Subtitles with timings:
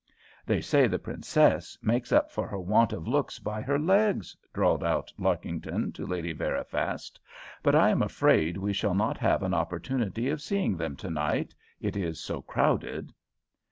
[0.47, 4.83] "They say the Princess makes up for her want of looks by her legs," drawled
[4.83, 7.19] out Larkington to Lady Veriphast;
[7.61, 11.53] "but I am afraid we shall not have an opportunity of seeing them to night,
[11.79, 13.13] it is so crowded."